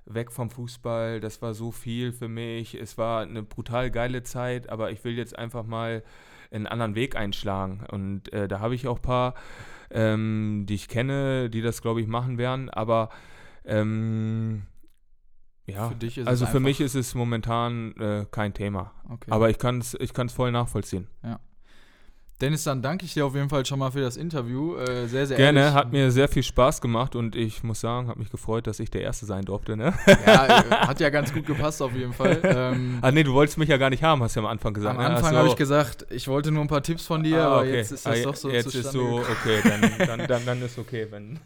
[0.05, 4.67] weg vom Fußball, das war so viel für mich, es war eine brutal geile Zeit,
[4.69, 6.03] aber ich will jetzt einfach mal
[6.51, 7.85] einen anderen Weg einschlagen.
[7.89, 9.33] Und äh, da habe ich auch ein paar,
[9.91, 13.09] ähm, die ich kenne, die das, glaube ich, machen werden, aber
[13.65, 14.63] ähm,
[15.65, 18.93] ja, für also für mich ist es momentan äh, kein Thema.
[19.09, 19.31] Okay.
[19.31, 21.07] Aber ich kann es ich voll nachvollziehen.
[21.23, 21.39] Ja.
[22.41, 24.75] Dennis, dann danke ich dir auf jeden Fall schon mal für das Interview.
[24.75, 25.75] Äh, sehr, sehr Gerne, ehrlich.
[25.75, 28.89] hat mir sehr viel Spaß gemacht und ich muss sagen, habe mich gefreut, dass ich
[28.89, 29.77] der Erste sein durfte.
[29.77, 29.93] Ne?
[30.25, 32.41] Ja, äh, hat ja ganz gut gepasst auf jeden Fall.
[32.53, 34.73] Ähm, ah, nee, du wolltest mich ja gar nicht haben, hast du ja am Anfang
[34.73, 34.97] gesagt.
[34.97, 35.15] Am ne?
[35.15, 37.67] Anfang habe ich gesagt, ich wollte nur ein paar Tipps von dir, ah, okay.
[37.69, 40.61] aber jetzt ist das ah, doch so Jetzt ist so, okay, dann, dann, dann, dann,
[40.61, 41.07] ist okay.
[41.09, 41.39] Wenn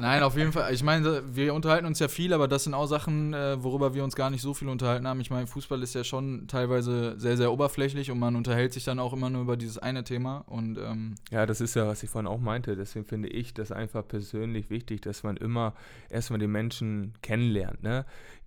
[0.00, 0.72] Nein, auf jeden Fall.
[0.74, 4.04] Ich meine, wir unterhalten uns ja viel, aber das sind auch Sachen, äh, worüber wir
[4.04, 5.20] uns gar nicht so viel unterhalten haben.
[5.20, 8.98] Ich meine, Fußball ist ja schon teilweise sehr, sehr oberflächlich und man unterhält sich dann
[8.98, 12.10] auch immer nur über dieses eine Thema und ähm, ja, das ist ja, was ich
[12.10, 12.76] vorhin auch meinte.
[12.76, 15.74] Deswegen finde ich das einfach persönlich wichtig, dass man immer
[16.10, 17.82] erstmal den Menschen kennenlernt.
[17.82, 18.04] Ne?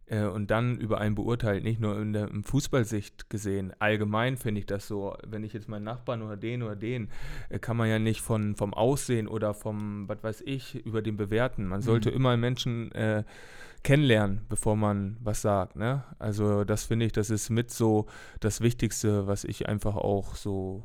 [0.08, 3.74] Äh, und dann über einen beurteilt, nicht nur in der Fußballsicht gesehen.
[3.80, 7.10] Allgemein finde ich das so, wenn ich jetzt meinen Nachbarn oder den oder den,
[7.50, 11.18] äh, kann man ja nicht von, vom Aussehen oder vom, was weiß ich, über den
[11.18, 11.66] bewerten.
[11.66, 12.16] Man sollte mhm.
[12.18, 13.24] immer Menschen äh,
[13.84, 15.76] kennenlernen, bevor man was sagt.
[15.76, 16.04] Ne?
[16.20, 18.06] Also das finde ich, das ist mit so
[18.40, 20.84] das Wichtigste, was ich einfach auch so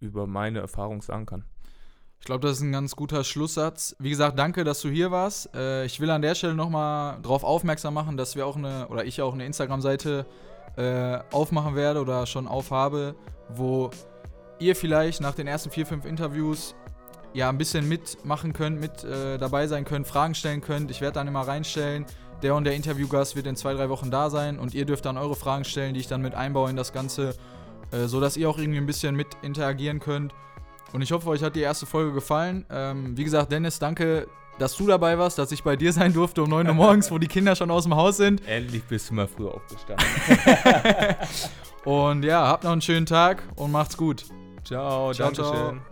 [0.00, 1.44] über meine Erfahrung sagen kann.
[2.18, 3.96] Ich glaube, das ist ein ganz guter Schlusssatz.
[3.98, 5.54] Wie gesagt, danke, dass du hier warst.
[5.54, 9.06] Äh, ich will an der Stelle nochmal darauf aufmerksam machen, dass wir auch eine, oder
[9.06, 10.26] ich auch eine Instagram-Seite
[10.76, 13.14] äh, aufmachen werde oder schon aufhabe,
[13.48, 13.90] wo
[14.58, 16.74] ihr vielleicht nach den ersten vier, fünf Interviews
[17.32, 20.90] ja ein bisschen mitmachen könnt, mit äh, dabei sein könnt, Fragen stellen könnt.
[20.90, 22.04] Ich werde dann immer reinstellen.
[22.42, 25.18] Der und der Interviewgast wird in zwei, drei Wochen da sein und ihr dürft dann
[25.18, 27.34] eure Fragen stellen, die ich dann mit einbaue in das Ganze
[27.92, 30.34] äh, sodass ihr auch irgendwie ein bisschen mit interagieren könnt.
[30.92, 32.64] Und ich hoffe, euch hat die erste Folge gefallen.
[32.70, 34.26] Ähm, wie gesagt, Dennis, danke,
[34.58, 37.18] dass du dabei warst, dass ich bei dir sein durfte um 9 Uhr morgens, wo
[37.18, 38.46] die Kinder schon aus dem Haus sind.
[38.46, 40.06] Endlich bist du mal früher aufgestanden.
[41.84, 44.24] und ja, habt noch einen schönen Tag und macht's gut.
[44.64, 45.89] Ciao, ciao, ciao.